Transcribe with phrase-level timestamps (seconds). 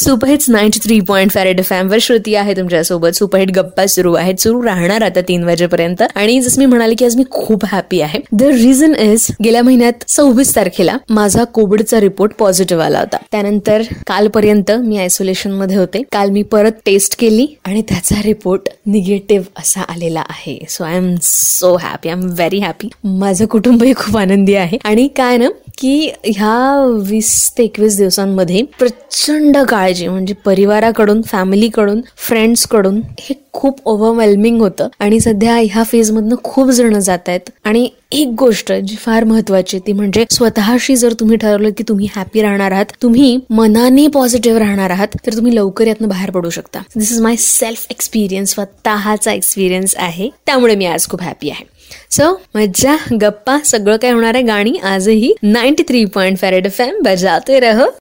[0.00, 3.14] सुपहिट्स ninety three point फॅरेड FM वर श्रुती आहे तुमच्यासोबत.
[3.14, 4.34] सुपरहिट गप्पा सुरू आहेत.
[4.40, 6.02] सुरू राहणार आता तीन वाजेपर्यंत.
[6.14, 8.20] आणि जसं मी म्हणाले की आज मी खूप हॅपी आहे.
[8.32, 13.16] द रिझन इज गेल्या महिन्यात सव्वीस तारखेला माझा कोविडचा रिपोर्ट पॉझिटिव्ह आला होता.
[13.32, 16.02] त्यानंतर कालपर्यंत मी आयसोलेशनमध्ये होते.
[16.12, 20.58] काल मी परत टेस्ट केली आणि त्याचा रिपोर्ट निगेटिव्ह असा आलेला आहे.
[20.68, 24.78] So I am so happy I am very happy माझं कुटुंबही खूप आनंदी आहे.
[24.84, 25.48] आणि काय ना
[25.80, 34.60] की ह्या वीस ते एकवीस दिवसांमध्ये प्रचंड काळजी म्हणजे परिवाराकडून फॅमिलीकडून फ्रेंड्सकडून हे खूप ओव्हरवेल्मिंग
[34.60, 34.88] होतं.
[35.00, 37.50] आणि सध्या ह्या फेजमधनं खूप जण जात आहेत.
[37.64, 42.42] आणि एक गोष्ट जी फार महत्वाची ती म्हणजे स्वतःशी जर तुम्ही ठरवलं की तुम्ही हॅपी
[42.42, 46.78] राहणार आहात तुम्ही मनाने पॉझिटिव्ह राहणार आहात तर तुम्ही लवकर यातनं बाहेर पडू शकता.
[46.96, 50.30] This is my self experience स्वतःचा एक्सपिरियन्स आहे.
[50.46, 51.80] त्यामुळे मी आज खूप हॅपी आहे.
[52.10, 54.42] सो मज्जा गप्पा सगळं काय होणार आहे?
[54.44, 57.94] गाणी आजही नाईन 93.5 पॉइंट एफ एम बजाते रहो।